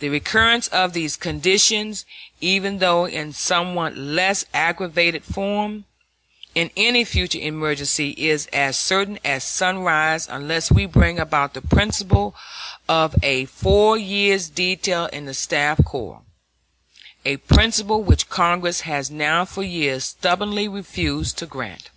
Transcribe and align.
The 0.00 0.08
recurrence 0.08 0.66
of 0.66 0.92
these 0.92 1.14
conditions, 1.14 2.04
even 2.40 2.78
though 2.80 3.04
in 3.04 3.32
somewhat 3.32 3.96
less 3.96 4.44
aggravated 4.52 5.22
form, 5.22 5.84
in 6.52 6.72
any 6.76 7.04
future 7.04 7.38
emergency 7.38 8.10
is 8.18 8.48
as 8.48 8.76
certain 8.76 9.20
as 9.24 9.44
sunrise 9.44 10.26
unless 10.28 10.72
we 10.72 10.84
bring 10.86 11.20
about 11.20 11.54
the 11.54 11.62
principle 11.62 12.34
of 12.88 13.14
a 13.22 13.44
four 13.44 13.96
years' 13.96 14.48
detail 14.48 15.06
in 15.12 15.26
the 15.26 15.32
staff 15.34 15.78
corps 15.84 16.22
a 17.24 17.36
principle 17.36 18.02
which 18.02 18.28
Congress 18.28 18.80
has 18.80 19.12
now 19.12 19.44
for 19.44 19.62
years 19.62 20.06
stubbornly 20.06 20.66
refused 20.66 21.38
to 21.38 21.46
grant. 21.46 21.88